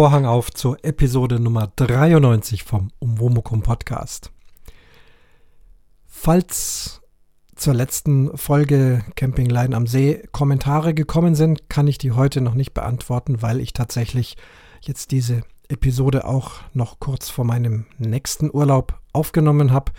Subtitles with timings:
[0.00, 4.32] Vorhang auf zur Episode Nummer 93 vom Umwomukum Podcast.
[6.06, 7.02] Falls
[7.54, 12.54] zur letzten Folge Camping Line am See Kommentare gekommen sind, kann ich die heute noch
[12.54, 14.38] nicht beantworten, weil ich tatsächlich
[14.80, 19.92] jetzt diese Episode auch noch kurz vor meinem nächsten Urlaub aufgenommen habe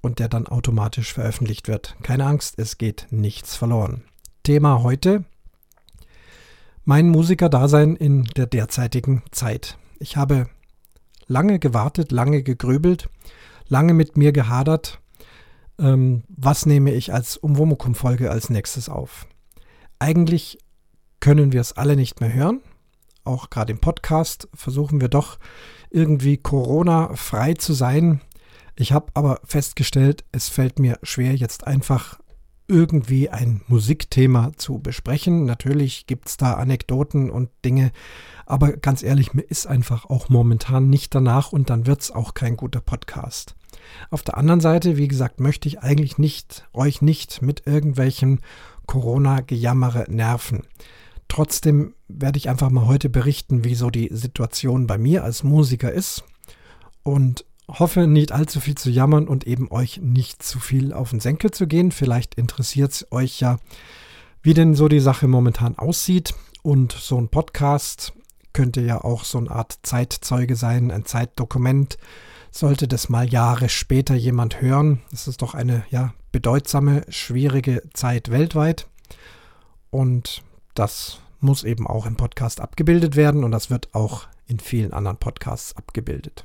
[0.00, 1.96] und der dann automatisch veröffentlicht wird.
[2.04, 4.04] Keine Angst, es geht nichts verloren.
[4.44, 5.24] Thema heute
[6.90, 9.78] mein Musikerdasein in der derzeitigen Zeit.
[10.00, 10.48] Ich habe
[11.28, 13.08] lange gewartet, lange gegrübelt,
[13.68, 14.98] lange mit mir gehadert,
[15.78, 19.28] ähm, was nehme ich als Umwomukum-Folge als nächstes auf.
[20.00, 20.58] Eigentlich
[21.20, 22.60] können wir es alle nicht mehr hören.
[23.22, 25.38] Auch gerade im Podcast versuchen wir doch
[25.90, 28.20] irgendwie Corona-frei zu sein.
[28.74, 32.18] Ich habe aber festgestellt, es fällt mir schwer, jetzt einfach
[32.70, 35.44] irgendwie ein Musikthema zu besprechen.
[35.44, 37.90] Natürlich gibt es da Anekdoten und Dinge,
[38.46, 42.32] aber ganz ehrlich, mir ist einfach auch momentan nicht danach und dann wird es auch
[42.32, 43.56] kein guter Podcast.
[44.10, 48.40] Auf der anderen Seite, wie gesagt, möchte ich eigentlich nicht euch nicht mit irgendwelchen
[48.86, 50.62] Corona-Gejammere nerven.
[51.28, 55.92] Trotzdem werde ich einfach mal heute berichten, wie so die Situation bei mir als Musiker
[55.92, 56.24] ist.
[57.02, 57.44] Und
[57.78, 61.50] hoffe, nicht allzu viel zu jammern und eben euch nicht zu viel auf den Senkel
[61.50, 61.92] zu gehen.
[61.92, 63.58] Vielleicht interessiert es euch ja,
[64.42, 66.34] wie denn so die Sache momentan aussieht.
[66.62, 68.12] Und so ein Podcast
[68.52, 71.98] könnte ja auch so eine Art Zeitzeuge sein, ein Zeitdokument.
[72.50, 78.30] Sollte das mal Jahre später jemand hören, das ist doch eine ja, bedeutsame, schwierige Zeit
[78.30, 78.88] weltweit.
[79.90, 80.42] Und
[80.74, 85.16] das muss eben auch im Podcast abgebildet werden und das wird auch in vielen anderen
[85.16, 86.44] Podcasts abgebildet.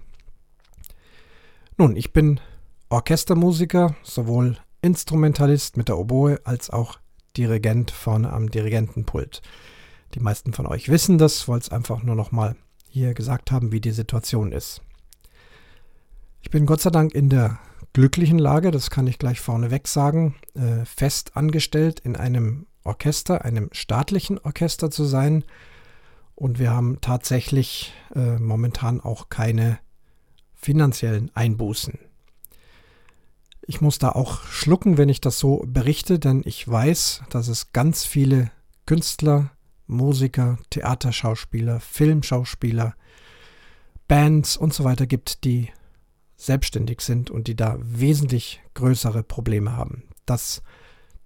[1.77, 2.39] Nun, ich bin
[2.87, 6.99] Orchestermusiker, sowohl Instrumentalist mit der Oboe als auch
[7.35, 9.41] Dirigent vorne am Dirigentenpult.
[10.13, 12.55] Die meisten von euch wissen das, wollte es einfach nur noch mal
[12.87, 14.81] hier gesagt haben, wie die Situation ist.
[16.41, 17.59] Ich bin Gott sei Dank in der
[17.91, 23.67] glücklichen Lage, das kann ich gleich vorneweg sagen, äh, fest angestellt in einem Orchester, einem
[23.73, 25.43] staatlichen Orchester zu sein.
[26.35, 29.79] Und wir haben tatsächlich äh, momentan auch keine
[30.65, 31.99] finanziellen Einbußen.
[33.67, 37.71] Ich muss da auch schlucken, wenn ich das so berichte, denn ich weiß, dass es
[37.71, 38.51] ganz viele
[38.87, 39.51] Künstler,
[39.85, 42.95] Musiker, Theaterschauspieler, Filmschauspieler,
[44.07, 45.69] Bands und so weiter gibt, die
[46.35, 50.03] selbstständig sind und die da wesentlich größere Probleme haben.
[50.25, 50.63] Das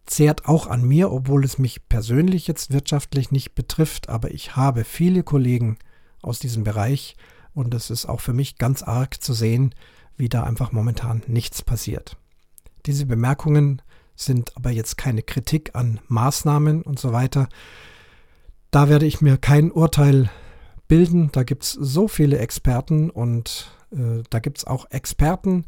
[0.05, 4.83] zehrt auch an mir, obwohl es mich persönlich jetzt wirtschaftlich nicht betrifft, aber ich habe
[4.83, 5.77] viele Kollegen
[6.21, 7.15] aus diesem Bereich,
[7.59, 9.75] und es ist auch für mich ganz arg zu sehen,
[10.15, 12.15] wie da einfach momentan nichts passiert.
[12.85, 13.81] Diese Bemerkungen
[14.15, 17.49] sind aber jetzt keine Kritik an Maßnahmen und so weiter.
[18.71, 20.29] Da werde ich mir kein Urteil
[20.87, 21.31] bilden.
[21.33, 25.65] Da gibt es so viele Experten und äh, da gibt es auch Experten,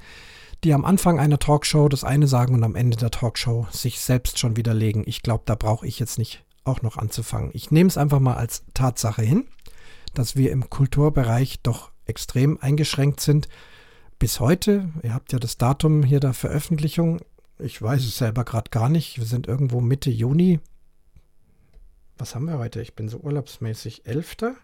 [0.63, 4.39] die am Anfang einer Talkshow das eine sagen und am Ende der Talkshow sich selbst
[4.39, 5.03] schon widerlegen.
[5.05, 7.51] Ich glaube, da brauche ich jetzt nicht auch noch anzufangen.
[7.53, 9.45] Ich nehme es einfach mal als Tatsache hin
[10.13, 13.47] dass wir im Kulturbereich doch extrem eingeschränkt sind.
[14.19, 17.21] Bis heute, ihr habt ja das Datum hier der Veröffentlichung,
[17.57, 20.59] ich weiß es selber gerade gar nicht, wir sind irgendwo Mitte Juni.
[22.17, 22.81] Was haben wir heute?
[22.81, 24.05] Ich bin so urlaubsmäßig.
[24.05, 24.55] 11.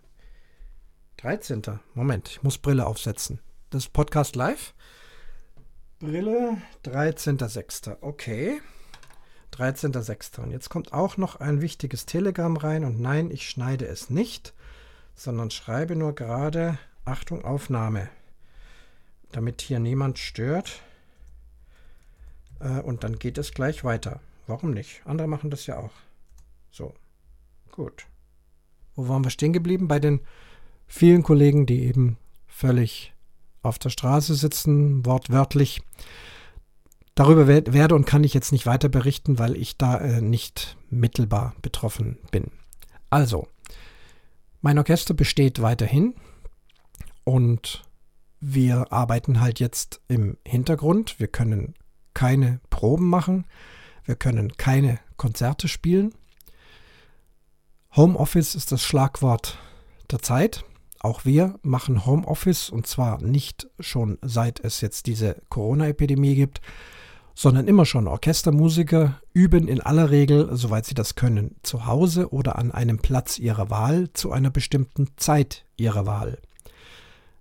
[1.18, 1.62] 13.
[1.96, 3.40] Moment, ich muss Brille aufsetzen.
[3.72, 4.76] Das Podcast live.
[6.00, 7.98] Brille, 13.06.
[8.02, 8.62] Okay.
[9.54, 10.40] 13.06.
[10.40, 12.86] Und jetzt kommt auch noch ein wichtiges Telegramm rein.
[12.86, 14.54] Und nein, ich schneide es nicht
[15.18, 18.08] sondern schreibe nur gerade Achtung Aufnahme,
[19.32, 20.82] damit hier niemand stört.
[22.60, 24.22] Äh, und dann geht es gleich weiter.
[24.46, 25.02] Warum nicht?
[25.04, 25.92] Andere machen das ja auch.
[26.72, 26.94] So,
[27.72, 28.06] gut.
[28.96, 29.88] Wo waren wir stehen geblieben?
[29.88, 30.22] Bei den
[30.86, 32.18] vielen Kollegen, die eben
[32.48, 33.14] völlig
[33.64, 35.82] auf der Straße sitzen, wortwörtlich.
[37.16, 41.56] Darüber werde und kann ich jetzt nicht weiter berichten, weil ich da äh, nicht mittelbar
[41.64, 42.52] betroffen bin.
[43.10, 43.48] Also,
[44.62, 46.16] mein Orchester besteht weiterhin
[47.24, 47.84] und
[48.40, 51.20] wir arbeiten halt jetzt im Hintergrund.
[51.20, 51.74] Wir können
[52.14, 53.46] keine Proben machen,
[54.06, 56.14] wir können keine Konzerte spielen.
[57.96, 59.58] Homeoffice ist das Schlagwort
[60.12, 60.64] der Zeit.
[61.00, 66.62] Auch wir machen Homeoffice und zwar nicht schon seit es jetzt diese Corona-Epidemie gibt,
[67.38, 72.58] sondern immer schon Orchestermusiker üben in aller Regel, soweit sie das können, zu Hause oder
[72.58, 76.40] an einem Platz ihrer Wahl zu einer bestimmten Zeit ihrer Wahl.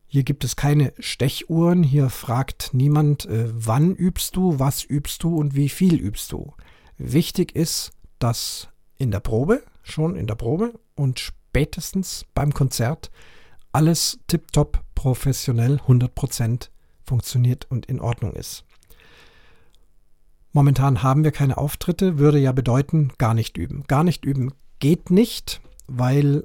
[0.06, 5.34] Hier gibt es keine Stechuhren, hier fragt niemand, äh, wann übst du, was übst du
[5.34, 6.52] und wie viel übst du.
[6.98, 13.10] Wichtig ist, dass in der Probe, schon in der Probe und spätestens beim Konzert
[13.72, 16.68] alles tiptop professionell 100%
[17.02, 18.66] funktioniert und in Ordnung ist.
[20.56, 23.84] Momentan haben wir keine Auftritte, würde ja bedeuten, gar nicht üben.
[23.88, 26.44] Gar nicht üben geht nicht, weil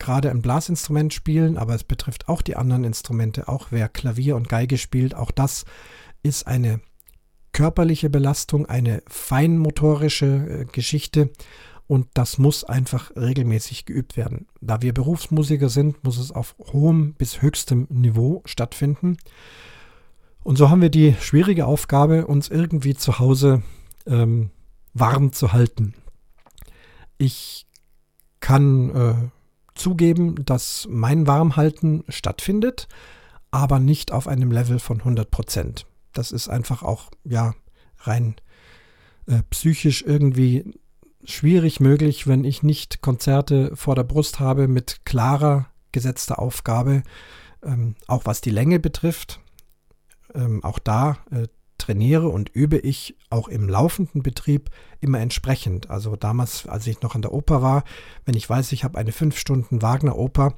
[0.00, 4.48] gerade ein Blasinstrument spielen, aber es betrifft auch die anderen Instrumente, auch wer Klavier und
[4.48, 5.64] Geige spielt, auch das
[6.24, 6.80] ist eine
[7.52, 11.30] körperliche Belastung, eine feinmotorische äh, Geschichte
[11.86, 14.48] und das muss einfach regelmäßig geübt werden.
[14.60, 19.18] Da wir Berufsmusiker sind, muss es auf hohem bis höchstem Niveau stattfinden.
[20.44, 23.62] Und so haben wir die schwierige Aufgabe, uns irgendwie zu Hause
[24.06, 24.50] ähm,
[24.92, 25.94] warm zu halten.
[27.18, 27.66] Ich
[28.40, 29.14] kann äh,
[29.74, 32.88] zugeben, dass mein Warmhalten stattfindet,
[33.50, 35.86] aber nicht auf einem Level von 100 Prozent.
[36.12, 37.54] Das ist einfach auch ja
[38.00, 38.34] rein
[39.26, 40.74] äh, psychisch irgendwie
[41.24, 47.04] schwierig möglich, wenn ich nicht Konzerte vor der Brust habe mit klarer gesetzter Aufgabe,
[47.62, 49.38] ähm, auch was die Länge betrifft
[50.34, 51.48] ähm, auch da äh,
[51.78, 54.70] trainiere und übe ich auch im laufenden Betrieb
[55.00, 55.90] immer entsprechend.
[55.90, 57.84] Also damals, als ich noch an der Oper war,
[58.24, 60.54] wenn ich weiß, ich habe eine fünf Stunden Wagner-Oper,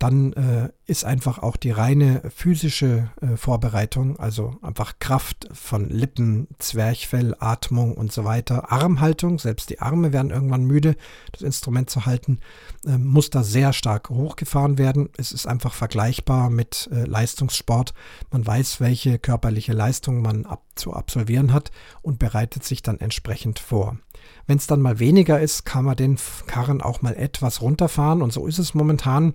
[0.00, 6.48] dann äh, ist einfach auch die reine physische äh, Vorbereitung, also einfach Kraft von Lippen,
[6.58, 10.96] Zwerchfell, Atmung und so weiter, Armhaltung, selbst die Arme werden irgendwann müde,
[11.32, 12.40] das Instrument zu halten,
[12.86, 15.10] äh, muss da sehr stark hochgefahren werden.
[15.18, 17.92] Es ist einfach vergleichbar mit äh, Leistungssport.
[18.30, 21.70] Man weiß, welche körperliche Leistung man ab zu absolvieren hat
[22.00, 23.98] und bereitet sich dann entsprechend vor.
[24.46, 28.32] Wenn es dann mal weniger ist, kann man den Karren auch mal etwas runterfahren und
[28.32, 29.34] so ist es momentan.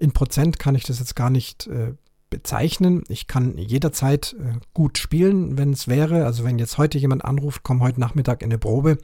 [0.00, 1.92] In Prozent kann ich das jetzt gar nicht äh,
[2.30, 3.04] bezeichnen.
[3.08, 6.24] Ich kann jederzeit äh, gut spielen, wenn es wäre.
[6.24, 8.96] Also wenn jetzt heute jemand anruft, komm heute Nachmittag in eine Probe,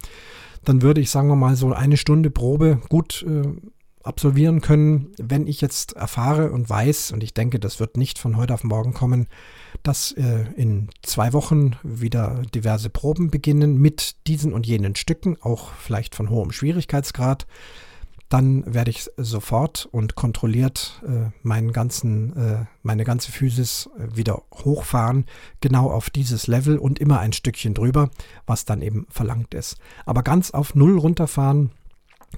[0.64, 3.42] dann würde ich sagen wir mal so eine Stunde Probe gut äh,
[4.02, 8.36] absolvieren können, wenn ich jetzt erfahre und weiß, und ich denke, das wird nicht von
[8.36, 9.26] heute auf morgen kommen,
[9.82, 15.72] dass äh, in zwei Wochen wieder diverse Proben beginnen mit diesen und jenen Stücken, auch
[15.72, 17.46] vielleicht von hohem Schwierigkeitsgrad,
[18.28, 24.42] dann werde ich sofort und kontrolliert äh, meinen ganzen, äh, meine ganze Physis äh, wieder
[24.52, 25.26] hochfahren,
[25.60, 28.10] genau auf dieses Level und immer ein Stückchen drüber,
[28.46, 29.76] was dann eben verlangt ist.
[30.06, 31.70] Aber ganz auf Null runterfahren,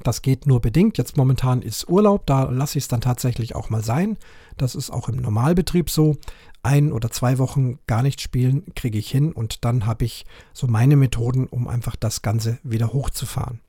[0.04, 0.98] das geht nur bedingt.
[0.98, 4.18] Jetzt momentan ist Urlaub, da lasse ich es dann tatsächlich auch mal sein.
[4.56, 6.16] Das ist auch im Normalbetrieb so.
[6.62, 10.66] Ein oder zwei Wochen gar nicht spielen kriege ich hin und dann habe ich so
[10.66, 13.60] meine Methoden, um einfach das Ganze wieder hochzufahren.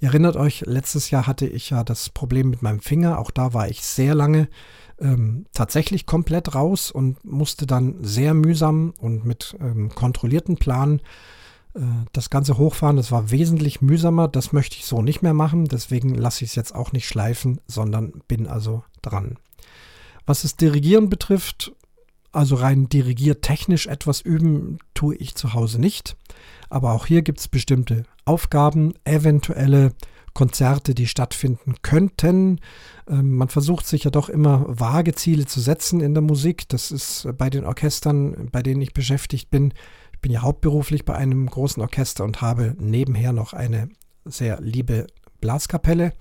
[0.00, 3.18] Ihr erinnert euch, letztes Jahr hatte ich ja das Problem mit meinem Finger.
[3.18, 4.48] Auch da war ich sehr lange
[5.00, 11.00] ähm, tatsächlich komplett raus und musste dann sehr mühsam und mit ähm, kontrollierten Planen
[11.74, 11.80] äh,
[12.12, 12.96] das Ganze hochfahren.
[12.96, 14.28] Das war wesentlich mühsamer.
[14.28, 15.66] Das möchte ich so nicht mehr machen.
[15.66, 19.36] Deswegen lasse ich es jetzt auch nicht schleifen, sondern bin also dran.
[20.26, 21.72] Was das Dirigieren betrifft,
[22.34, 26.16] also rein dirigiertechnisch etwas üben, tue ich zu Hause nicht.
[26.70, 29.92] Aber auch hier gibt es bestimmte Aufgaben, eventuelle
[30.34, 32.60] Konzerte, die stattfinden könnten.
[33.08, 36.68] Ähm, man versucht sich ja doch immer vage Ziele zu setzen in der Musik.
[36.68, 39.72] Das ist bei den Orchestern, bei denen ich beschäftigt bin,
[40.20, 43.88] bin ja hauptberuflich bei einem großen Orchester und habe nebenher noch eine
[44.24, 45.06] sehr liebe
[45.40, 46.12] Blaskapelle.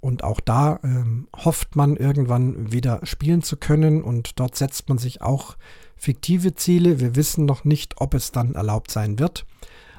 [0.00, 4.98] Und auch da ähm, hofft man irgendwann wieder spielen zu können und dort setzt man
[4.98, 5.56] sich auch
[5.96, 7.00] fiktive Ziele.
[7.00, 9.44] Wir wissen noch nicht, ob es dann erlaubt sein wird.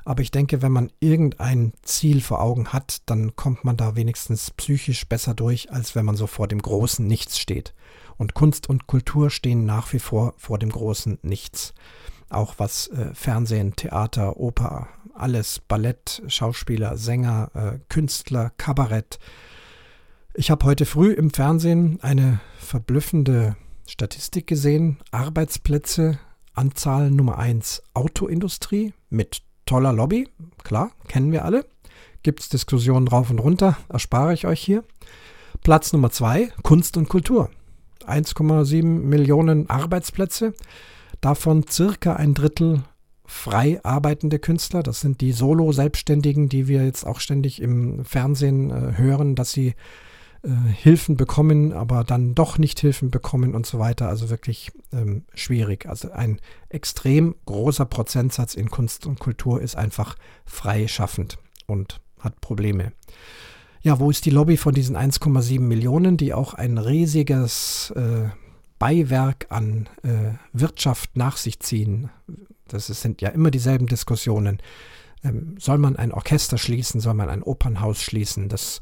[0.06, 4.52] Aber ich denke, wenn man irgendein Ziel vor Augen hat, dann kommt man da wenigstens
[4.52, 7.74] psychisch besser durch, als wenn man so vor dem großen Nichts steht.
[8.18, 11.74] Und Kunst und Kultur stehen nach wie vor vor dem großen Nichts
[12.30, 19.20] auch was äh, Fernsehen, Theater, Oper, alles, Ballett, Schauspieler, Sänger, äh, Künstler, Kabarett.
[20.40, 24.98] Ich habe heute früh im Fernsehen eine verblüffende Statistik gesehen.
[25.12, 26.18] Arbeitsplätze,
[26.54, 30.30] Anzahl Nummer 1 Autoindustrie mit toller Lobby,
[30.64, 31.66] klar, kennen wir alle.
[32.24, 34.86] Gibt es Diskussionen rauf und runter, erspare ich euch hier.
[35.62, 37.50] Platz Nummer 2 Kunst und Kultur.
[38.08, 40.54] 1,7 Millionen Arbeitsplätze.
[41.20, 42.84] Davon circa ein Drittel
[43.26, 44.84] frei arbeitende Künstler.
[44.84, 49.76] Das sind die Solo-Selbstständigen, die wir jetzt auch ständig im Fernsehen äh, hören, dass sie
[50.42, 54.08] äh, Hilfen bekommen, aber dann doch nicht Hilfen bekommen und so weiter.
[54.08, 55.86] Also wirklich ähm, schwierig.
[55.88, 60.16] Also ein extrem großer Prozentsatz in Kunst und Kultur ist einfach
[60.46, 62.94] freischaffend und hat Probleme.
[63.82, 68.30] Ja, wo ist die Lobby von diesen 1,7 Millionen, die auch ein riesiges äh,
[68.78, 72.10] Beiwerk an äh, Wirtschaft nach sich ziehen.
[72.68, 74.60] Das sind ja immer dieselben Diskussionen.
[75.24, 77.02] Ähm, soll man ein Orchester schließen?
[77.02, 78.48] Soll man ein Opernhaus schließen?
[78.48, 78.80] Das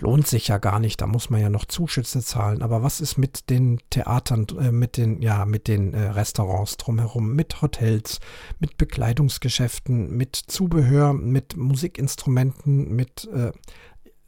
[0.00, 2.62] lohnt sich ja gar nicht, da muss man ja noch Zuschüsse zahlen.
[2.62, 7.34] Aber was ist mit den Theatern, äh, mit den, ja, mit den äh, Restaurants drumherum,
[7.34, 8.20] mit Hotels,
[8.58, 13.52] mit Bekleidungsgeschäften, mit Zubehör, mit Musikinstrumenten, mit äh,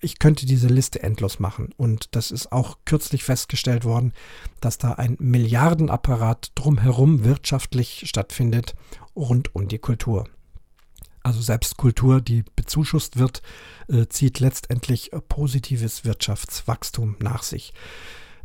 [0.01, 1.71] ich könnte diese Liste endlos machen.
[1.77, 4.13] Und das ist auch kürzlich festgestellt worden,
[4.61, 8.75] dass da ein Milliardenapparat drumherum wirtschaftlich stattfindet
[9.17, 10.27] rund um die Kultur.
[11.25, 13.43] Also selbst Kultur, die bezuschusst wird,
[13.89, 17.73] äh, zieht letztendlich positives Wirtschaftswachstum nach sich.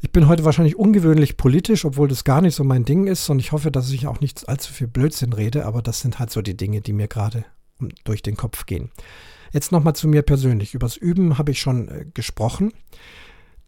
[0.01, 3.39] Ich bin heute wahrscheinlich ungewöhnlich politisch, obwohl das gar nicht so mein Ding ist und
[3.39, 6.41] ich hoffe, dass ich auch nicht allzu viel Blödsinn rede, aber das sind halt so
[6.41, 7.43] die Dinge, die mir gerade
[8.05, 8.91] durch den Kopf gehen.
[9.51, 10.74] Jetzt nochmal zu mir persönlich.
[10.74, 12.71] Übers Üben habe ich schon äh, gesprochen.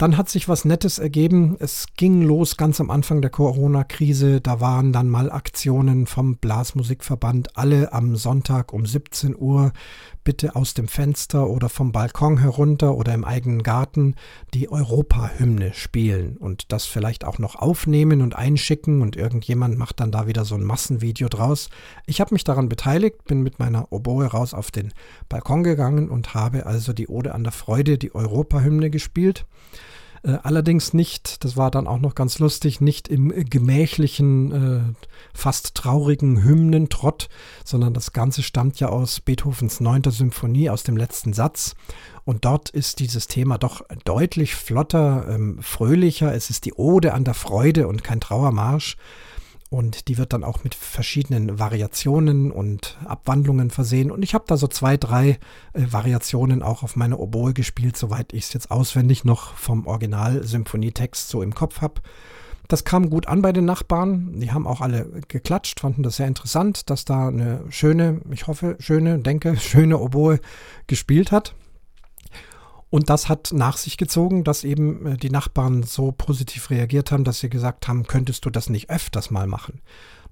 [0.01, 1.57] Dann hat sich was Nettes ergeben.
[1.59, 4.41] Es ging los ganz am Anfang der Corona-Krise.
[4.41, 7.55] Da waren dann mal Aktionen vom Blasmusikverband.
[7.55, 9.73] Alle am Sonntag um 17 Uhr
[10.23, 14.15] bitte aus dem Fenster oder vom Balkon herunter oder im eigenen Garten
[14.55, 20.11] die Europa-Hymne spielen und das vielleicht auch noch aufnehmen und einschicken und irgendjemand macht dann
[20.11, 21.69] da wieder so ein Massenvideo draus.
[22.07, 24.93] Ich habe mich daran beteiligt, bin mit meiner Oboe raus auf den
[25.29, 29.45] Balkon gegangen und habe also die Ode an der Freude, die Europa-Hymne gespielt.
[30.23, 35.75] Äh, allerdings nicht, das war dann auch noch ganz lustig, nicht im gemächlichen, äh, fast
[35.75, 37.29] traurigen Hymnentrott,
[37.65, 40.03] sondern das Ganze stammt ja aus Beethovens 9.
[40.11, 41.75] Symphonie, aus dem letzten Satz.
[42.23, 46.33] Und dort ist dieses Thema doch deutlich flotter, ähm, fröhlicher.
[46.35, 48.97] Es ist die Ode an der Freude und kein Trauermarsch.
[49.71, 54.11] Und die wird dann auch mit verschiedenen Variationen und Abwandlungen versehen.
[54.11, 55.39] Und ich habe da so zwei, drei
[55.71, 61.29] äh, Variationen auch auf meine Oboe gespielt, soweit ich es jetzt auswendig noch vom Original-Symphonietext
[61.29, 62.01] so im Kopf habe.
[62.67, 64.41] Das kam gut an bei den Nachbarn.
[64.41, 68.75] Die haben auch alle geklatscht, fanden das sehr interessant, dass da eine schöne, ich hoffe,
[68.79, 70.41] schöne, denke, schöne Oboe
[70.87, 71.55] gespielt hat.
[72.91, 77.23] Und das hat nach sich gezogen, dass eben äh, die Nachbarn so positiv reagiert haben,
[77.23, 79.81] dass sie gesagt haben, könntest du das nicht öfters mal machen?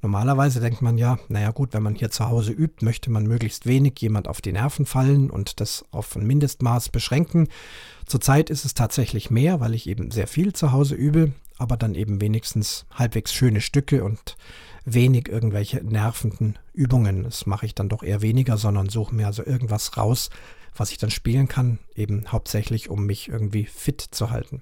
[0.02, 3.66] Normalerweise denkt man ja, naja gut, wenn man hier zu Hause übt, möchte man möglichst
[3.66, 7.48] wenig jemand auf die Nerven fallen und das auf ein Mindestmaß beschränken.
[8.06, 11.96] Zurzeit ist es tatsächlich mehr, weil ich eben sehr viel zu Hause übe, aber dann
[11.96, 14.38] eben wenigstens halbwegs schöne Stücke und
[14.86, 17.24] wenig irgendwelche nervenden Übungen.
[17.24, 20.30] Das mache ich dann doch eher weniger, sondern suche mir also irgendwas raus,
[20.80, 24.62] was ich dann spielen kann, eben hauptsächlich, um mich irgendwie fit zu halten.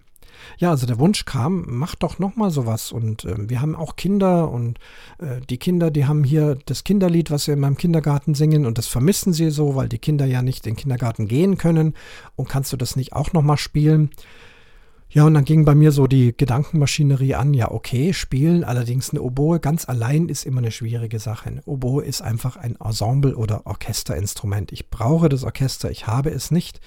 [0.57, 2.91] Ja, also der Wunsch kam, mach doch nochmal sowas.
[2.91, 4.79] Und äh, wir haben auch Kinder und
[5.19, 8.77] äh, die Kinder, die haben hier das Kinderlied, was wir in meinem Kindergarten singen und
[8.77, 11.93] das vermissen sie so, weil die Kinder ja nicht in den Kindergarten gehen können.
[12.35, 14.11] Und kannst du das nicht auch nochmal spielen?
[15.17, 19.23] Ja, und dann ging bei mir so die Gedankenmaschinerie an, ja, okay, spielen, allerdings eine
[19.23, 21.49] Oboe ganz allein ist immer eine schwierige Sache.
[21.49, 24.71] Eine Oboe ist einfach ein Ensemble- oder Orchesterinstrument.
[24.71, 26.81] Ich brauche das Orchester, ich habe es nicht.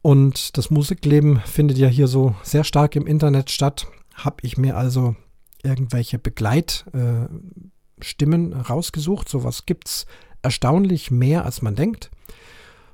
[0.00, 3.88] Und das Musikleben findet ja hier so sehr stark im Internet statt.
[4.14, 5.14] Habe ich mir also
[5.62, 9.28] irgendwelche Begleitstimmen rausgesucht.
[9.28, 10.06] Sowas gibt es
[10.40, 12.10] erstaunlich mehr, als man denkt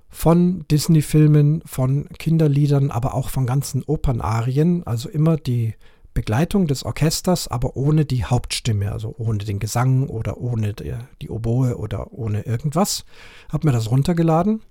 [0.09, 4.87] von Disney-Filmen, von Kinderliedern, aber auch von ganzen Opernarien.
[4.87, 5.75] Also immer die
[6.15, 11.77] Begleitung des Orchesters, aber ohne die Hauptstimme, also ohne den Gesang oder ohne die, Oboe
[11.77, 13.05] oder ohne irgendwas.
[13.53, 14.63] Hab mir das runtergeladen,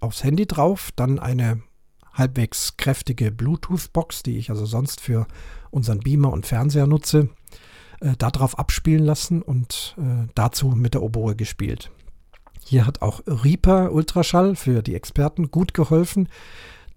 [0.00, 1.62] aufs Handy drauf, dann eine
[2.14, 5.26] halbwegs kräftige Bluetooth-Box, die ich also sonst für
[5.70, 7.28] unseren Beamer und Fernseher nutze,
[8.00, 11.90] äh, darauf abspielen lassen und äh, dazu mit der Oboe gespielt.
[12.64, 16.28] Hier hat auch Reaper Ultraschall für die Experten gut geholfen,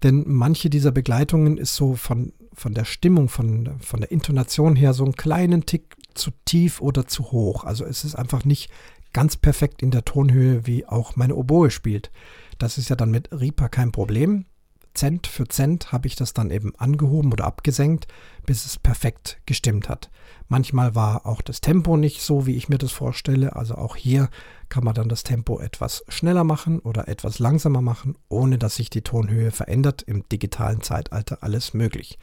[0.02, 4.94] denn manche dieser Begleitungen ist so von, von der Stimmung, von, von der Intonation her
[4.94, 7.64] so einen kleinen Tick zu tief oder zu hoch.
[7.64, 8.70] Also es ist einfach nicht
[9.12, 12.10] ganz perfekt in der Tonhöhe, wie auch meine Oboe spielt.
[12.58, 14.46] Das ist ja dann mit Reaper kein Problem.
[14.94, 18.08] Cent für Cent habe ich das dann eben angehoben oder abgesenkt,
[18.48, 20.08] bis es perfekt gestimmt hat.
[20.48, 23.56] Manchmal war auch das Tempo nicht so, wie ich mir das vorstelle.
[23.56, 24.30] Also auch hier
[24.70, 28.88] kann man dann das Tempo etwas schneller machen oder etwas langsamer machen, ohne dass sich
[28.88, 30.00] die Tonhöhe verändert.
[30.00, 32.18] Im digitalen Zeitalter alles möglich.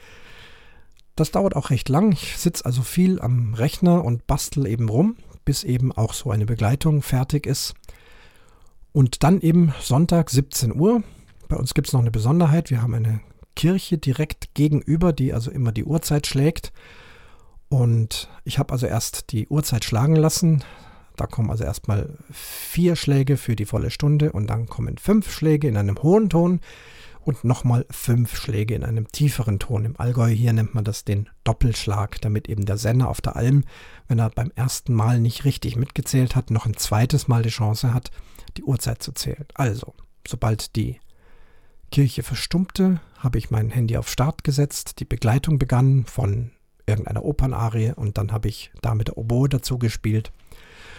[1.15, 2.13] Das dauert auch recht lang.
[2.13, 6.47] Ich sitze also viel am Rechner und bastel eben rum, bis eben auch so eine
[6.47, 7.75] Begleitung fertig ist.
[8.93, 11.03] Und dann eben Sonntag 17 Uhr
[11.47, 12.71] bei uns gibt es noch eine Besonderheit.
[12.71, 13.19] Wir haben eine
[13.55, 16.71] Kirche direkt gegenüber, die also immer die Uhrzeit schlägt.
[17.69, 20.63] Und ich habe also erst die Uhrzeit schlagen lassen.
[21.15, 25.67] Da kommen also erstmal vier Schläge für die volle Stunde und dann kommen fünf Schläge
[25.67, 26.59] in einem hohen Ton
[27.25, 29.85] und nochmal fünf Schläge in einem tieferen Ton.
[29.85, 33.63] Im Allgäu hier nennt man das den Doppelschlag, damit eben der Senner auf der Alm,
[34.07, 37.93] wenn er beim ersten Mal nicht richtig mitgezählt hat, noch ein zweites Mal die Chance
[37.93, 38.11] hat,
[38.57, 39.45] die Uhrzeit zu zählen.
[39.55, 39.95] Also,
[40.27, 40.99] sobald die
[41.95, 46.51] Kirche verstummte, habe ich mein Handy auf Start gesetzt, die Begleitung begann von
[46.85, 50.33] irgendeiner Opernarie und dann habe ich da mit der Oboe dazu gespielt.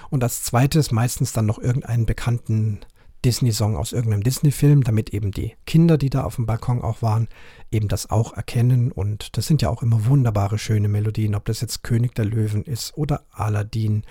[0.09, 2.81] Und als zweites meistens dann noch irgendeinen bekannten
[3.26, 7.29] Disney-Song aus irgendeinem Disney-Film, damit eben die Kinder, die da auf dem Balkon auch waren,
[7.71, 8.91] eben das auch erkennen.
[8.91, 12.62] Und das sind ja auch immer wunderbare, schöne Melodien, ob das jetzt König der Löwen
[12.62, 14.03] ist oder Aladdin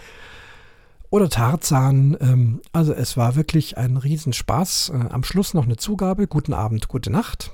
[1.10, 2.18] oder Tarzan.
[2.20, 4.90] Ähm, also es war wirklich ein Riesenspaß.
[4.90, 6.28] Äh, am Schluss noch eine Zugabe.
[6.28, 7.52] Guten Abend, gute Nacht.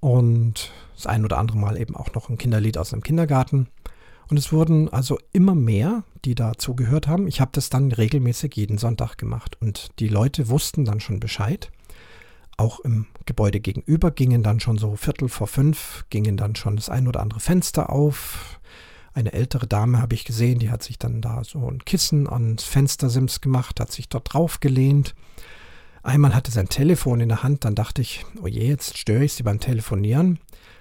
[0.00, 3.68] Und das ein oder andere Mal eben auch noch ein Kinderlied aus dem Kindergarten.
[4.30, 7.26] Und es wurden also immer mehr, die da zugehört haben.
[7.26, 9.56] Ich habe das dann regelmäßig jeden Sonntag gemacht.
[9.60, 11.70] Und die Leute wussten dann schon Bescheid.
[12.56, 16.88] Auch im Gebäude gegenüber gingen dann schon so Viertel vor fünf, gingen dann schon das
[16.88, 18.60] ein oder andere Fenster auf.
[19.12, 22.64] Eine ältere Dame habe ich gesehen, die hat sich dann da so ein Kissen ans
[22.64, 25.14] Fenstersims gemacht, hat sich dort drauf gelehnt.
[26.02, 29.34] Einmal hatte sein Telefon in der Hand, dann dachte ich, oh je, jetzt störe ich
[29.34, 30.38] sie beim Telefonieren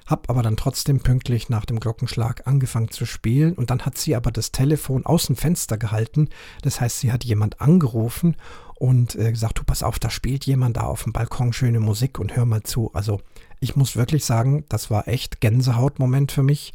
[0.09, 4.15] habe aber dann trotzdem pünktlich nach dem Glockenschlag angefangen zu spielen und dann hat sie
[4.15, 6.29] aber das Telefon aus dem Fenster gehalten.
[6.63, 8.35] Das heißt, sie hat jemand angerufen
[8.75, 12.17] und äh, gesagt, du pass auf, da spielt jemand da auf dem Balkon schöne Musik
[12.17, 12.91] und hör mal zu.
[12.93, 13.21] Also
[13.59, 16.73] ich muss wirklich sagen, das war echt Gänsehautmoment für mich.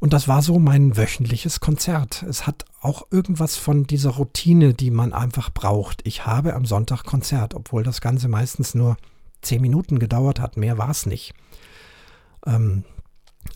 [0.00, 2.22] Und das war so mein wöchentliches Konzert.
[2.22, 6.00] Es hat auch irgendwas von dieser Routine, die man einfach braucht.
[6.06, 8.96] Ich habe am Sonntag Konzert, obwohl das Ganze meistens nur
[9.42, 10.56] zehn Minuten gedauert hat.
[10.56, 11.34] Mehr war es nicht.
[12.46, 12.84] Ähm,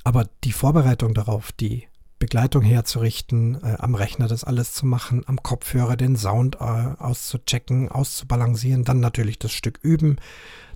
[0.04, 5.42] aber die Vorbereitung darauf, die Begleitung herzurichten, äh, am Rechner das alles zu machen, am
[5.42, 6.58] Kopfhörer den Sound äh,
[6.98, 10.16] auszuchecken, auszubalancieren, dann natürlich das Stück üben,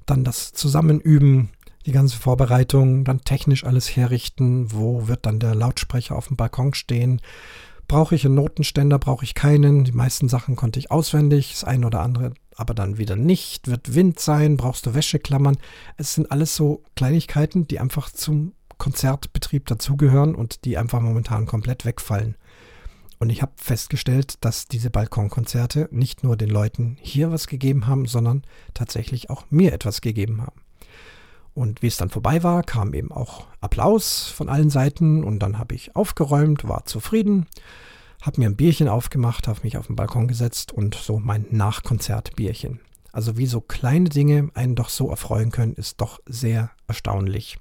[0.06, 1.50] dann das Zusammenüben,
[1.88, 6.74] die ganze Vorbereitung, dann technisch alles herrichten, wo wird dann der Lautsprecher auf dem Balkon
[6.74, 7.20] stehen,
[7.88, 11.86] brauche ich einen Notenständer, brauche ich keinen, die meisten Sachen konnte ich auswendig, das eine
[11.86, 13.68] oder andere aber dann wieder nicht.
[13.68, 15.56] Wird Wind sein, brauchst du Wäscheklammern.
[15.96, 21.84] Es sind alles so Kleinigkeiten, die einfach zum Konzertbetrieb dazugehören und die einfach momentan komplett
[21.84, 22.36] wegfallen.
[23.20, 28.06] Und ich habe festgestellt, dass diese Balkonkonzerte nicht nur den Leuten hier was gegeben haben,
[28.06, 28.42] sondern
[28.74, 30.60] tatsächlich auch mir etwas gegeben haben.
[31.58, 35.58] Und wie es dann vorbei war, kam eben auch Applaus von allen Seiten und dann
[35.58, 37.46] habe ich aufgeräumt, war zufrieden
[38.22, 42.80] habe mir ein Bierchen aufgemacht, habe mich auf den Balkon gesetzt und so mein Nachkonzertbierchen.
[43.12, 47.58] Also wie so kleine Dinge einen doch so erfreuen können, ist doch sehr erstaunlich.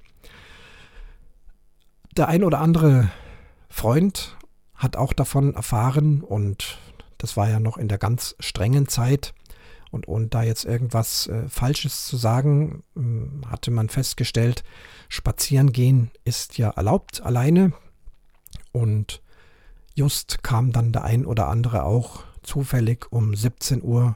[2.16, 3.10] Der ein oder andere
[3.70, 4.36] Freund
[4.76, 6.80] hat auch davon erfahren und
[7.18, 9.34] das war ja noch in der ganz strengen Zeit.
[9.98, 14.64] Und ohne da jetzt irgendwas äh, Falsches zu sagen, äh, hatte man festgestellt,
[15.10, 17.74] spazieren gehen ist ja erlaubt alleine.
[18.72, 19.22] Und
[19.96, 24.16] Just kam dann der ein oder andere auch zufällig um 17 Uhr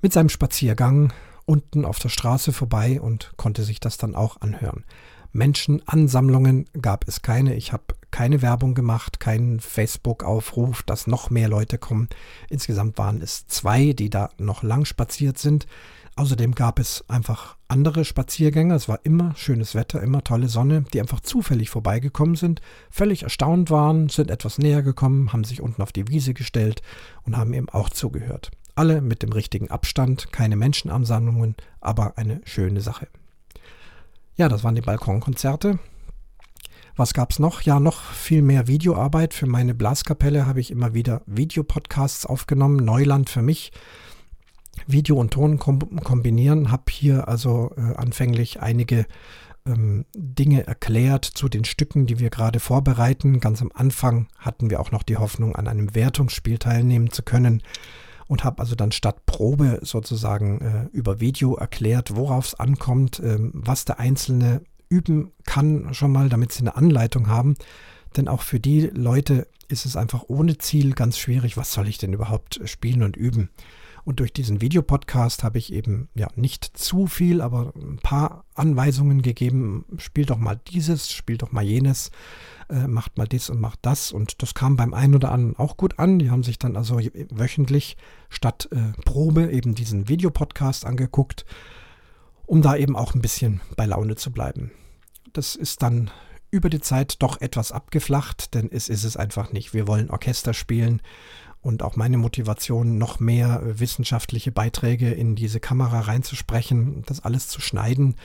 [0.00, 1.12] mit seinem Spaziergang
[1.44, 4.84] unten auf der Straße vorbei und konnte sich das dann auch anhören.
[5.32, 7.54] Menschenansammlungen gab es keine.
[7.56, 12.08] Ich habe keine Werbung gemacht, keinen Facebook-Aufruf, dass noch mehr Leute kommen.
[12.48, 15.66] Insgesamt waren es zwei, die da noch lang spaziert sind.
[16.14, 18.74] Außerdem gab es einfach andere Spaziergänger.
[18.74, 23.70] Es war immer schönes Wetter, immer tolle Sonne, die einfach zufällig vorbeigekommen sind, völlig erstaunt
[23.70, 26.82] waren, sind etwas näher gekommen, haben sich unten auf die Wiese gestellt
[27.24, 28.50] und haben eben auch zugehört.
[28.74, 33.08] Alle mit dem richtigen Abstand, keine Menschenansammlungen, aber eine schöne Sache.
[34.36, 35.78] Ja, das waren die Balkonkonzerte.
[36.96, 37.62] Was gab es noch?
[37.62, 39.32] Ja, noch viel mehr Videoarbeit.
[39.32, 42.84] Für meine Blaskapelle habe ich immer wieder Videopodcasts aufgenommen.
[42.84, 43.72] Neuland für mich.
[44.86, 46.70] Video und Ton kombinieren.
[46.70, 49.06] Habe hier also äh, anfänglich einige
[49.66, 53.40] ähm, Dinge erklärt zu den Stücken, die wir gerade vorbereiten.
[53.40, 57.62] Ganz am Anfang hatten wir auch noch die Hoffnung, an einem Wertungsspiel teilnehmen zu können
[58.26, 63.36] und habe also dann statt Probe sozusagen äh, über Video erklärt, worauf es ankommt, äh,
[63.38, 67.54] was der Einzelne üben kann schon mal, damit sie eine Anleitung haben.
[68.16, 71.98] Denn auch für die Leute ist es einfach ohne Ziel ganz schwierig, was soll ich
[71.98, 73.48] denn überhaupt spielen und üben.
[74.04, 79.22] Und durch diesen Videopodcast habe ich eben ja nicht zu viel, aber ein paar Anweisungen
[79.22, 79.84] gegeben.
[79.98, 82.10] Spielt doch mal dieses, spielt doch mal jenes,
[82.68, 84.10] äh, macht mal dies und macht das.
[84.10, 86.18] Und das kam beim einen oder anderen auch gut an.
[86.18, 86.98] Die haben sich dann also
[87.30, 87.96] wöchentlich
[88.28, 91.44] statt äh, Probe eben diesen Videopodcast angeguckt,
[92.44, 94.72] um da eben auch ein bisschen bei Laune zu bleiben.
[95.32, 96.10] Das ist dann
[96.50, 99.72] über die Zeit doch etwas abgeflacht, denn es ist es einfach nicht.
[99.72, 101.00] Wir wollen Orchester spielen
[101.62, 107.60] und auch meine Motivation, noch mehr wissenschaftliche Beiträge in diese Kamera reinzusprechen, das alles zu
[107.60, 108.16] schneiden.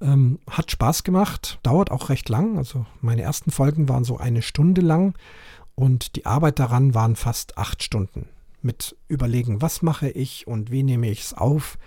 [0.00, 2.58] Ähm, hat Spaß gemacht, dauert auch recht lang.
[2.58, 5.14] Also meine ersten Folgen waren so eine Stunde lang
[5.74, 8.28] und die Arbeit daran waren fast acht Stunden.
[8.62, 11.78] Mit überlegen, was mache ich und wie nehme ich es auf.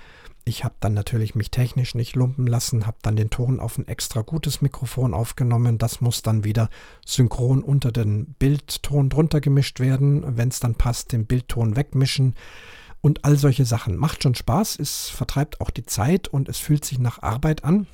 [0.48, 3.86] Ich habe dann natürlich mich technisch nicht lumpen lassen, habe dann den Ton auf ein
[3.86, 5.78] extra gutes Mikrofon aufgenommen.
[5.78, 6.70] Das muss dann wieder
[7.06, 10.38] synchron unter den Bildton drunter gemischt werden.
[10.38, 12.34] Wenn es dann passt, den Bildton wegmischen
[13.02, 13.98] und all solche Sachen.
[13.98, 17.86] Macht schon Spaß, es vertreibt auch die Zeit und es fühlt sich nach Arbeit an.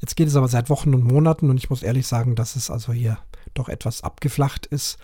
[0.00, 2.70] Jetzt geht es aber seit Wochen und Monaten und ich muss ehrlich sagen, dass es
[2.70, 3.18] also hier
[3.52, 4.96] doch etwas abgeflacht ist.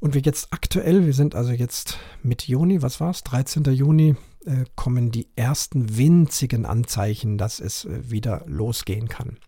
[0.00, 3.64] Und wir jetzt aktuell, wir sind also jetzt mit Juni, was war es, 13.
[3.64, 4.16] Juni,
[4.48, 9.38] äh, kommen die ersten winzigen Anzeichen, dass es äh, wieder losgehen kann.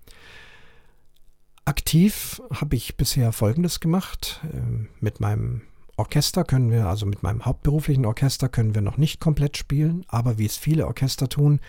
[1.65, 4.41] Aktiv habe ich bisher Folgendes gemacht.
[4.53, 5.63] Äh, mit meinem
[5.97, 10.39] Orchester können wir, also mit meinem hauptberuflichen Orchester können wir noch nicht komplett spielen, aber
[10.39, 11.61] wie es viele Orchester tun,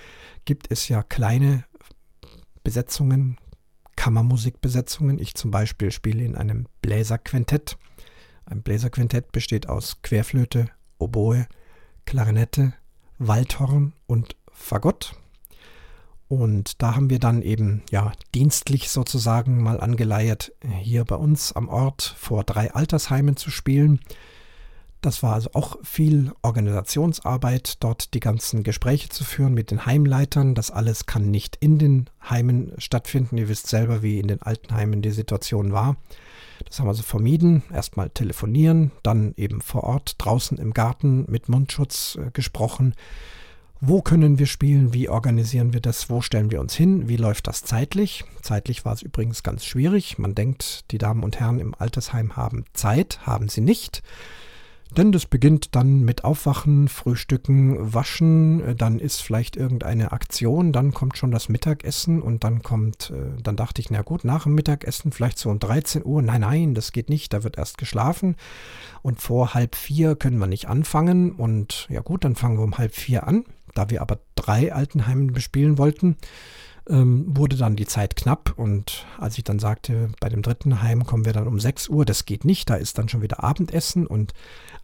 [0.46, 1.66] gibt es ja kleine
[2.64, 3.38] Besetzungen,
[3.96, 5.20] Kammermusikbesetzungen.
[5.20, 7.78] Ich zum Beispiel spiele in einem Bläserquintett.
[8.46, 10.68] Ein Bläserquintett besteht aus Querflöte,
[10.98, 11.48] Oboe,
[12.06, 12.74] Klarinette,
[13.28, 15.16] Waldhorn und Fagott.
[16.28, 21.68] Und da haben wir dann eben ja dienstlich sozusagen mal angeleiert, hier bei uns am
[21.68, 24.00] Ort vor drei Altersheimen zu spielen.
[25.02, 30.54] Das war also auch viel Organisationsarbeit, dort die ganzen Gespräche zu führen mit den Heimleitern.
[30.54, 33.38] Das alles kann nicht in den Heimen stattfinden.
[33.38, 35.98] Ihr wisst selber, wie in den Altenheimen die Situation war.
[36.66, 37.64] Das haben wir also vermieden.
[37.74, 42.94] Erstmal telefonieren, dann eben vor Ort draußen im Garten mit Mundschutz äh, gesprochen.
[43.80, 44.94] Wo können wir spielen?
[44.94, 46.12] Wie organisieren wir das?
[46.12, 47.10] Wo stellen wir uns hin?
[47.10, 48.24] Wie läuft das zeitlich?
[48.44, 50.20] Zeitlich war es übrigens ganz schwierig.
[50.20, 54.04] Man denkt, die Damen und Herren im Altersheim haben Zeit, haben sie nicht.
[54.98, 60.94] Denn das beginnt dann mit Aufwachen, Frühstücken, Waschen, äh, dann ist vielleicht irgendeine Aktion, dann
[60.94, 64.56] kommt schon das Mittagessen und dann kommt, äh, dann dachte ich, na gut, nach dem
[64.56, 68.36] Mittagessen, vielleicht so um 13 Uhr, nein, nein, das geht nicht, da wird erst geschlafen.
[69.02, 72.78] Und vor halb vier können wir nicht anfangen und ja gut, dann fangen wir um
[72.78, 76.18] halb vier an, da wir aber drei Altenheime bespielen wollten,
[76.90, 81.06] ähm, wurde dann die Zeit knapp und als ich dann sagte, bei dem dritten Heim
[81.06, 84.08] kommen wir dann um 6 Uhr, das geht nicht, da ist dann schon wieder Abendessen
[84.08, 84.34] und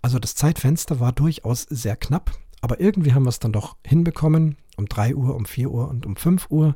[0.01, 2.31] also das Zeitfenster war durchaus sehr knapp,
[2.61, 6.05] aber irgendwie haben wir es dann doch hinbekommen, um 3 Uhr, um 4 Uhr und
[6.05, 6.75] um 5 Uhr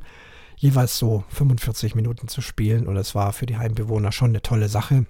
[0.56, 4.68] jeweils so 45 Minuten zu spielen und es war für die Heimbewohner schon eine tolle
[4.68, 5.06] Sache.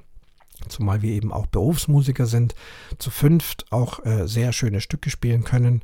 [0.69, 2.55] Zumal wir eben auch Berufsmusiker sind,
[2.99, 5.83] zu fünft auch äh, sehr schöne Stücke spielen können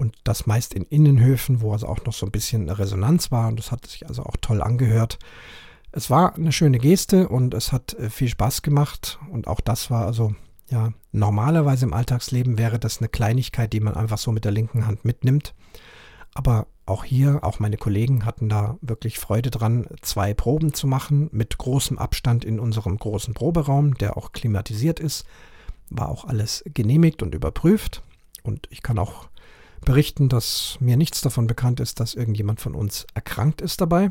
[0.00, 3.58] und das meist in Innenhöfen, wo also auch noch so ein bisschen Resonanz war und
[3.58, 5.18] das hat sich also auch toll angehört.
[5.92, 9.90] Es war eine schöne Geste und es hat äh, viel Spaß gemacht und auch das
[9.90, 10.34] war also
[10.70, 14.86] ja normalerweise im Alltagsleben wäre das eine Kleinigkeit, die man einfach so mit der linken
[14.86, 15.54] Hand mitnimmt.
[16.32, 21.28] Aber auch hier, auch meine Kollegen hatten da wirklich Freude dran, zwei Proben zu machen
[21.32, 25.26] mit großem Abstand in unserem großen Proberaum, der auch klimatisiert ist.
[25.90, 28.02] War auch alles genehmigt und überprüft.
[28.44, 29.28] Und ich kann auch
[29.84, 34.10] berichten, dass mir nichts davon bekannt ist, dass irgendjemand von uns erkrankt ist dabei.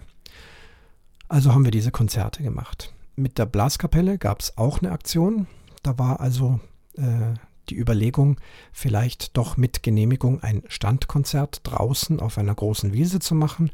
[1.27, 2.93] Also haben wir diese Konzerte gemacht.
[3.15, 5.47] Mit der Blaskapelle gab es auch eine Aktion.
[5.83, 6.59] Da war also
[6.97, 7.33] äh,
[7.69, 8.39] die Überlegung,
[8.71, 13.71] vielleicht doch mit Genehmigung ein Standkonzert draußen auf einer großen Wiese zu machen,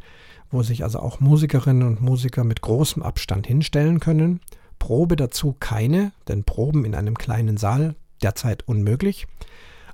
[0.52, 4.42] wo sich also auch Musikerinnen und Musiker mit großem Abstand hinstellen können.
[4.80, 9.28] Probe dazu keine, denn Proben in einem kleinen Saal derzeit unmöglich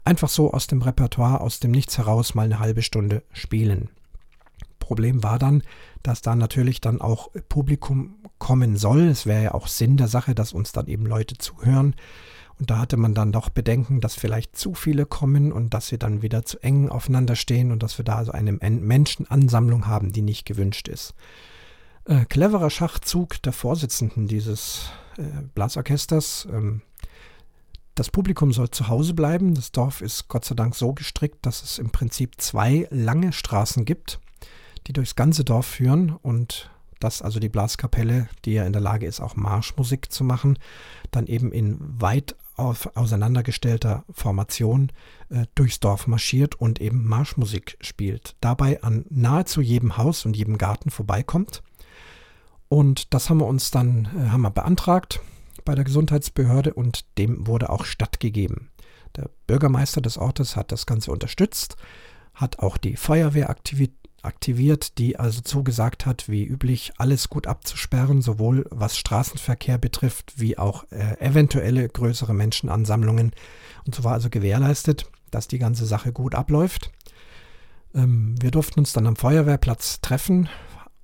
[0.04, 3.90] einfach so aus dem Repertoire, aus dem Nichts heraus mal eine halbe Stunde spielen.
[4.80, 5.64] Problem war dann,
[6.04, 9.04] dass da natürlich dann auch Publikum kommen soll.
[9.04, 11.96] Es wäre ja auch Sinn der Sache, dass uns dann eben Leute zuhören.
[12.60, 15.98] Und da hatte man dann doch Bedenken, dass vielleicht zu viele kommen und dass sie
[15.98, 20.22] dann wieder zu eng aufeinander stehen und dass wir da also eine Menschenansammlung haben, die
[20.22, 21.14] nicht gewünscht ist.
[22.06, 26.82] Äh, cleverer Schachzug der Vorsitzenden dieses äh, Blasorchesters, ähm,
[28.02, 29.54] das Publikum soll zu Hause bleiben.
[29.54, 33.86] Das Dorf ist Gott sei Dank so gestrickt, dass es im Prinzip zwei lange Straßen
[33.86, 34.20] gibt,
[34.88, 39.06] die durchs ganze Dorf führen und dass also die Blaskapelle, die ja in der Lage
[39.06, 40.58] ist, auch Marschmusik zu machen,
[41.12, 44.92] dann eben in weit auseinandergestellter Formation
[45.30, 48.36] äh, durchs Dorf marschiert und eben Marschmusik spielt.
[48.42, 51.62] Dabei an nahezu jedem Haus und jedem Garten vorbeikommt.
[52.68, 55.22] Und das haben wir uns dann äh, haben wir beantragt
[55.65, 58.69] bei der Gesundheitsbehörde und dem wurde auch stattgegeben.
[59.15, 61.76] Der Bürgermeister des Ortes hat das Ganze unterstützt,
[62.34, 68.65] hat auch die Feuerwehr aktiviert, die also zugesagt hat, wie üblich alles gut abzusperren, sowohl
[68.69, 73.32] was Straßenverkehr betrifft, wie auch äh, eventuelle größere Menschenansammlungen.
[73.86, 76.91] Und so war also gewährleistet, dass die ganze Sache gut abläuft.
[77.93, 80.47] Ähm, wir durften uns dann am Feuerwehrplatz treffen,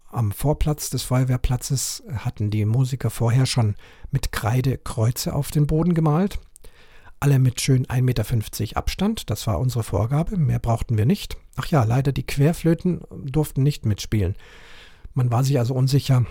[0.10, 3.76] am Vorplatz des Feuerwehrplatzes hatten die Musiker vorher schon
[4.12, 6.40] mit Kreide Kreuze auf den Boden gemalt.
[7.20, 11.38] Alle mit schön 1,50 Meter Abstand, das war unsere Vorgabe, mehr brauchten wir nicht.
[11.56, 14.36] Ach ja, leider die Querflöten durften nicht mitspielen.
[15.14, 16.26] Man war sich also unsicher,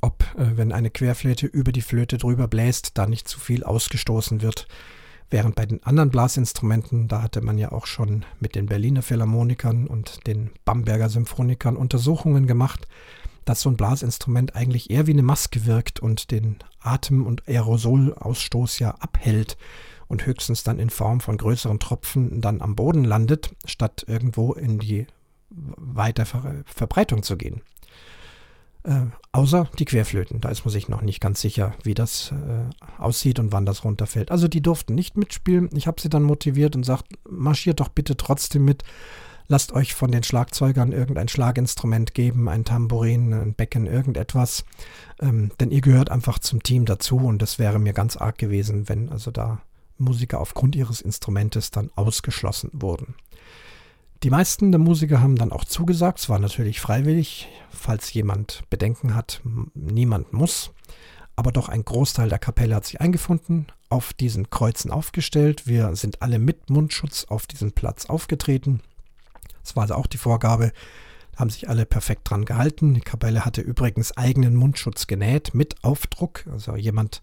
[0.00, 4.40] ob, äh, wenn eine Querflöte über die Flöte drüber bläst, da nicht zu viel ausgestoßen
[4.40, 4.66] wird.
[5.28, 9.86] Während bei den anderen Blasinstrumenten, da hatte man ja auch schon mit den Berliner Philharmonikern
[9.86, 12.86] und den Bamberger Symphonikern Untersuchungen gemacht,
[13.44, 18.78] dass so ein Blasinstrument eigentlich eher wie eine Maske wirkt und den Atem- und Aerosolausstoß
[18.78, 19.56] ja abhält
[20.08, 24.78] und höchstens dann in Form von größeren Tropfen dann am Boden landet, statt irgendwo in
[24.78, 25.06] die
[25.50, 26.24] weite
[26.66, 27.62] Verbreitung zu gehen.
[28.86, 30.40] Äh, außer die Querflöten.
[30.40, 33.84] Da ist man sich noch nicht ganz sicher, wie das äh, aussieht und wann das
[33.84, 34.30] runterfällt.
[34.30, 35.68] Also die durften nicht mitspielen.
[35.74, 38.84] Ich habe sie dann motiviert und sagt, marschiert doch bitte trotzdem mit.
[39.48, 44.64] Lasst euch von den Schlagzeugern irgendein Schlaginstrument geben, ein Tambourin, ein Becken, irgendetwas.
[45.20, 48.88] Ähm, denn ihr gehört einfach zum Team dazu und das wäre mir ganz arg gewesen,
[48.88, 49.62] wenn also da
[49.98, 53.14] Musiker aufgrund ihres Instrumentes dann ausgeschlossen wurden.
[54.22, 56.20] Die meisten der Musiker haben dann auch zugesagt.
[56.20, 59.42] Es war natürlich freiwillig, falls jemand Bedenken hat.
[59.74, 60.72] Niemand muss.
[61.36, 65.66] Aber doch ein Großteil der Kapelle hat sich eingefunden, auf diesen Kreuzen aufgestellt.
[65.66, 68.80] Wir sind alle mit Mundschutz auf diesen Platz aufgetreten.
[69.62, 70.72] Das war also auch die Vorgabe.
[71.36, 72.94] Haben sich alle perfekt dran gehalten.
[72.94, 76.44] Die Kapelle hatte übrigens eigenen Mundschutz genäht mit Aufdruck.
[76.50, 77.20] Also jemand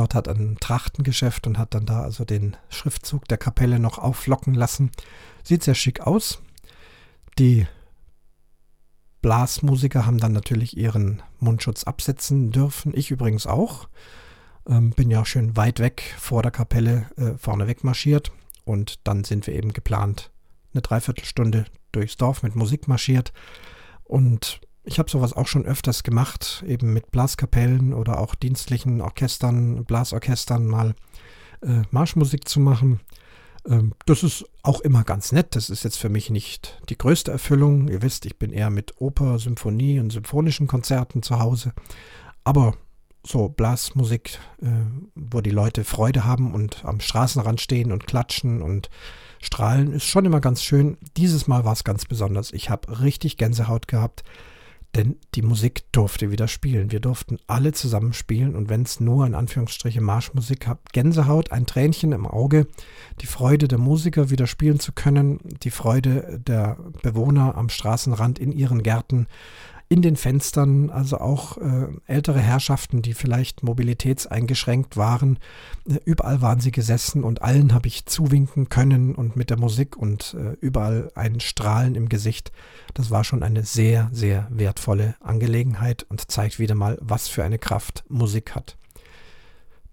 [0.00, 4.54] dort hat ein Trachtengeschäft und hat dann da also den Schriftzug der Kapelle noch auflocken
[4.54, 4.90] lassen.
[5.42, 6.40] Sieht sehr schick aus.
[7.38, 7.66] Die
[9.20, 12.92] Blasmusiker haben dann natürlich ihren Mundschutz absetzen dürfen.
[12.96, 13.88] Ich übrigens auch.
[14.66, 18.32] Ähm, bin ja schön weit weg vor der Kapelle äh, vorne weg marschiert.
[18.64, 20.30] Und dann sind wir eben geplant
[20.72, 23.34] eine Dreiviertelstunde durchs Dorf mit Musik marschiert.
[24.04, 29.84] Und ich habe sowas auch schon öfters gemacht, eben mit Blaskapellen oder auch dienstlichen Orchestern,
[29.84, 30.94] Blasorchestern mal
[31.62, 33.00] äh, Marschmusik zu machen.
[33.68, 35.54] Ähm, das ist auch immer ganz nett.
[35.54, 37.88] Das ist jetzt für mich nicht die größte Erfüllung.
[37.88, 41.72] Ihr wisst, ich bin eher mit Oper, Symphonie und symphonischen Konzerten zu Hause.
[42.44, 42.74] Aber
[43.22, 44.66] so Blasmusik, äh,
[45.14, 48.88] wo die Leute Freude haben und am Straßenrand stehen und klatschen und
[49.42, 50.96] strahlen, ist schon immer ganz schön.
[51.16, 52.52] Dieses Mal war es ganz besonders.
[52.52, 54.24] Ich habe richtig Gänsehaut gehabt.
[54.96, 56.90] Denn die Musik durfte wieder spielen.
[56.90, 61.66] Wir durften alle zusammen spielen und wenn es nur in Anführungsstriche Marschmusik hat, Gänsehaut, ein
[61.66, 62.66] Tränchen im Auge,
[63.20, 68.50] die Freude der Musiker wieder spielen zu können, die Freude der Bewohner am Straßenrand in
[68.50, 69.28] ihren Gärten,
[69.92, 75.40] in den Fenstern, also auch äh, ältere Herrschaften, die vielleicht mobilitätseingeschränkt waren.
[75.84, 79.96] Äh, überall waren sie gesessen und allen habe ich zuwinken können und mit der Musik
[79.96, 82.52] und äh, überall ein Strahlen im Gesicht.
[82.94, 87.58] Das war schon eine sehr, sehr wertvolle Angelegenheit und zeigt wieder mal, was für eine
[87.58, 88.76] Kraft Musik hat.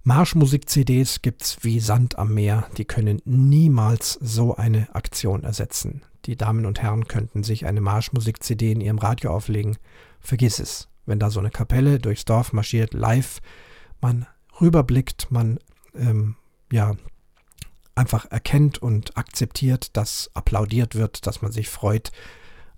[0.07, 6.01] Marschmusik-CDs gibt's wie Sand am Meer, die können niemals so eine Aktion ersetzen.
[6.23, 9.75] Die Damen und Herren könnten sich eine Marschmusik-CD in ihrem Radio auflegen.
[10.21, 10.87] Vergiss es.
[11.05, 13.41] Wenn da so eine Kapelle durchs Dorf marschiert, live,
[13.99, 14.25] man
[14.61, 15.59] rüberblickt, man
[15.93, 16.37] ähm,
[16.71, 16.95] ja
[17.93, 22.13] einfach erkennt und akzeptiert, dass applaudiert wird, dass man sich freut.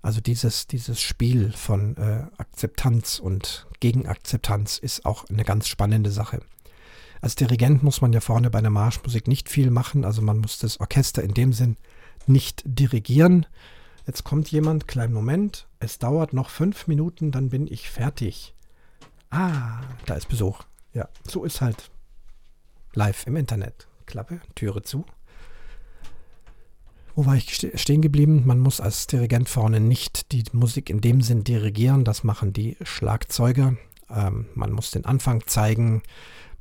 [0.02, 6.40] Also dieses, dieses Spiel von äh, Akzeptanz und Gegenakzeptanz ist auch eine ganz spannende Sache.
[7.20, 10.58] Als Dirigent muss man ja vorne bei der Marschmusik nicht viel machen, also man muss
[10.58, 11.76] das Orchester in dem Sinn
[12.26, 13.46] nicht dirigieren.
[14.06, 18.54] Jetzt kommt jemand, kleinen Moment, es dauert noch fünf Minuten, dann bin ich fertig.
[19.30, 20.64] Ah, da ist Besuch.
[20.94, 21.90] Ja, so ist halt
[22.94, 23.86] live im Internet.
[24.06, 25.04] Klappe, Türe zu.
[27.14, 28.42] Wo war ich stehen geblieben?
[28.46, 32.76] Man muss als Dirigent vorne nicht die Musik in dem Sinn dirigieren, das machen die
[32.82, 33.76] Schlagzeuger.
[34.08, 36.02] Ähm, man muss den Anfang zeigen,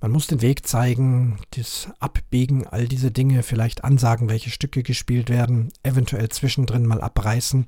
[0.02, 5.30] man muss den Weg zeigen, das Abbiegen, all diese Dinge, vielleicht ansagen, welche Stücke gespielt
[5.30, 7.66] werden, eventuell zwischendrin mal abreißen,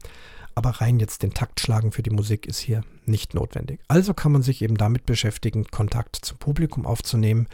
[0.56, 3.80] aber rein jetzt den Takt schlagen für die Musik ist hier nicht notwendig.
[3.88, 7.48] Also kann man sich eben damit beschäftigen, Kontakt zum Publikum aufzunehmen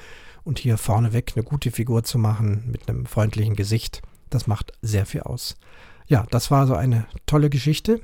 [0.43, 4.01] und hier vorneweg eine gute Figur zu machen mit einem freundlichen Gesicht.
[4.29, 5.57] Das macht sehr viel aus.
[6.07, 7.99] Ja, das war so eine tolle Geschichte.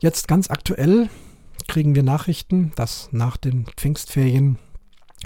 [0.00, 1.08] Jetzt ganz aktuell
[1.68, 4.58] kriegen wir Nachrichten, dass nach den Pfingstferien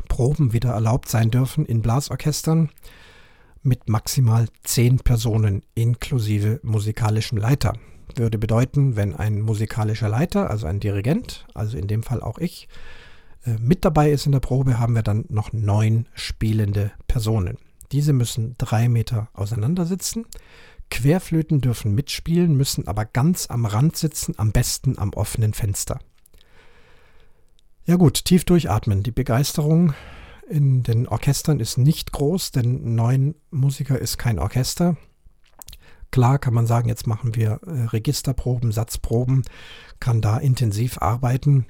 [0.08, 2.70] Proben wieder erlaubt sein dürfen in Blasorchestern
[3.62, 7.74] mit maximal zehn Personen inklusive musikalischem Leiter.
[8.16, 12.68] Würde bedeuten, wenn ein musikalischer Leiter, also ein Dirigent, also in dem Fall auch ich,
[13.44, 17.58] äh, mit dabei ist in der Probe, haben wir dann noch neun spielende Personen.
[17.92, 20.26] Diese müssen drei Meter auseinander sitzen.
[20.90, 26.00] Querflöten dürfen mitspielen, müssen aber ganz am Rand sitzen, am besten am offenen Fenster.
[27.90, 29.02] Ja gut, tief durchatmen.
[29.02, 29.94] Die Begeisterung
[30.48, 34.96] in den Orchestern ist nicht groß, denn neun Musiker ist kein Orchester.
[36.12, 39.42] Klar kann man sagen, jetzt machen wir äh, Registerproben, Satzproben,
[39.98, 41.66] kann da intensiv arbeiten.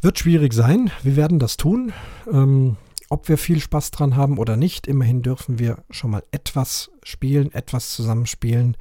[0.00, 0.90] Wird schwierig sein.
[1.02, 1.92] Wir werden das tun.
[2.32, 2.78] Ähm,
[3.10, 7.52] ob wir viel Spaß dran haben oder nicht, immerhin dürfen wir schon mal etwas spielen,
[7.52, 8.74] etwas zusammenspielen.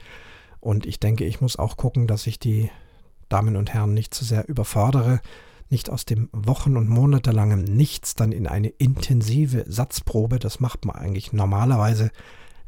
[0.61, 2.71] Und ich denke, ich muss auch gucken, dass ich die
[3.27, 5.19] Damen und Herren nicht zu sehr überfordere,
[5.69, 10.39] nicht aus dem wochen- und monatelangen Nichts dann in eine intensive Satzprobe.
[10.39, 12.11] Das macht man eigentlich normalerweise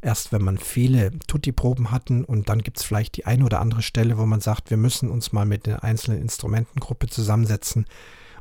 [0.02, 3.82] erst, wenn man viele Tutti-Proben hatten und dann gibt es vielleicht die eine oder andere
[3.82, 7.86] Stelle, wo man sagt, wir müssen uns mal mit der einzelnen Instrumentengruppe zusammensetzen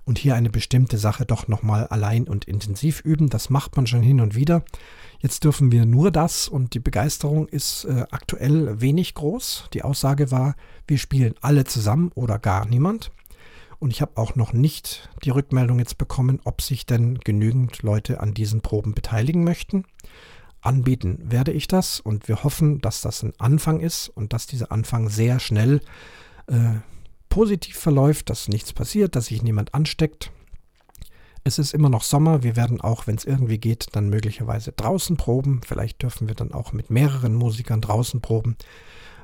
[0.05, 3.29] und hier eine bestimmte Sache doch nochmal allein und intensiv üben.
[3.29, 4.63] Das macht man schon hin und wieder.
[5.21, 9.65] Jetzt dürfen wir nur das und die Begeisterung ist äh, aktuell wenig groß.
[9.75, 10.55] Die Aussage war,
[10.87, 13.11] wir spielen alle zusammen oder gar niemand.
[13.79, 18.21] Und ich habe auch noch nicht die Rückmeldung jetzt bekommen, ob sich denn genügend Leute
[18.21, 19.85] an diesen Proben beteiligen möchten.
[20.61, 24.73] Anbieten werde ich das und wir hoffen, dass das ein Anfang ist und dass dieser
[24.73, 25.81] Anfang sehr schnell
[26.49, 26.75] äh,
[27.29, 30.33] positiv verläuft, dass nichts passiert, dass sich niemand ansteckt.
[31.45, 32.43] Es ist immer noch Sommer.
[32.43, 35.61] Wir werden auch, wenn es irgendwie geht, dann möglicherweise draußen proben.
[35.65, 38.57] Vielleicht dürfen wir dann auch mit mehreren Musikern draußen proben.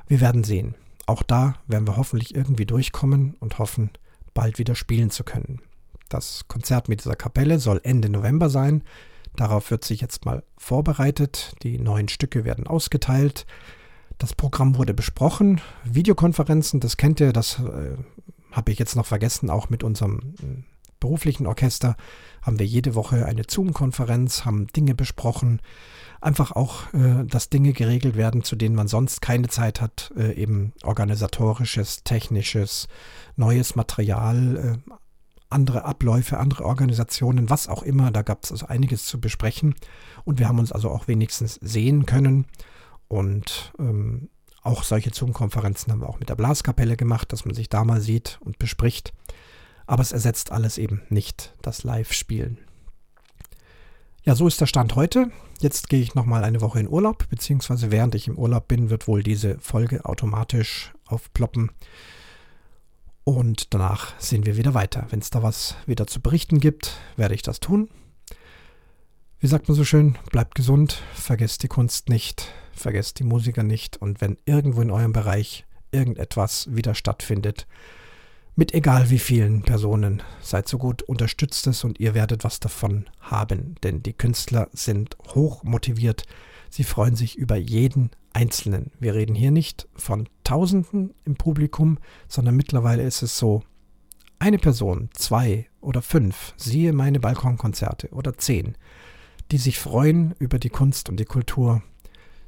[0.07, 0.75] Wir werden sehen.
[1.05, 3.91] Auch da werden wir hoffentlich irgendwie durchkommen und hoffen,
[4.35, 5.61] bald wieder spielen zu können.
[6.09, 8.83] Das Konzert mit dieser Kapelle soll Ende November sein.
[9.35, 11.55] Darauf wird sich jetzt mal vorbereitet.
[11.63, 13.47] Die neuen Stücke werden ausgeteilt.
[14.19, 15.61] Das Programm wurde besprochen.
[15.83, 17.97] Videokonferenzen, das kennt ihr, das äh,
[18.51, 20.63] habe ich jetzt noch vergessen, auch mit unserem äh,
[20.99, 21.97] beruflichen Orchester
[22.41, 25.61] haben wir jede Woche eine Zoom-Konferenz, haben Dinge besprochen.
[26.25, 30.33] Einfach auch, äh, dass Dinge geregelt werden, zu denen man sonst keine Zeit hat, äh,
[30.33, 32.87] eben organisatorisches, technisches,
[33.35, 34.91] neues Material, äh,
[35.51, 38.09] andere Abläufe, andere Organisationen, was auch immer.
[38.09, 39.75] Da gab es also einiges zu besprechen
[40.23, 42.47] und wir haben uns also auch wenigstens sehen können.
[43.07, 44.29] Und ähm,
[44.63, 48.01] auch solche Zoom-Konferenzen haben wir auch mit der Blaskapelle gemacht, dass man sich da mal
[48.01, 49.13] sieht und bespricht.
[49.85, 52.64] Aber es ersetzt alles eben nicht das Live-Spielen.
[54.27, 55.29] Ja, so ist der Stand heute.
[55.59, 59.07] Jetzt gehe ich nochmal eine Woche in Urlaub, beziehungsweise während ich im Urlaub bin, wird
[59.07, 61.71] wohl diese Folge automatisch aufploppen.
[63.23, 65.05] Und danach sehen wir wieder weiter.
[65.11, 67.87] Wenn es da was wieder zu berichten gibt, werde ich das tun.
[69.39, 73.97] Wie sagt man so schön, bleibt gesund, vergesst die Kunst nicht, vergesst die Musiker nicht
[73.97, 77.67] und wenn irgendwo in eurem Bereich irgendetwas wieder stattfindet,
[78.55, 83.05] mit egal wie vielen Personen, seid so gut, unterstützt es und ihr werdet was davon
[83.19, 86.23] haben, denn die Künstler sind hoch motiviert,
[86.69, 88.91] sie freuen sich über jeden Einzelnen.
[88.99, 93.63] Wir reden hier nicht von Tausenden im Publikum, sondern mittlerweile ist es so,
[94.39, 98.77] eine Person, zwei oder fünf, siehe meine Balkonkonzerte oder zehn,
[99.51, 101.81] die sich freuen über die Kunst und die Kultur.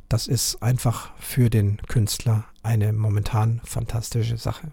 [0.09, 4.71] Das ist einfach für den Künstler eine momentan fantastische Sache.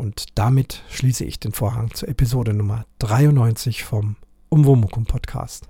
[0.00, 4.16] Und damit schließe ich den Vorhang zur Episode Nummer 93 vom
[4.48, 5.68] Umwomukum Podcast.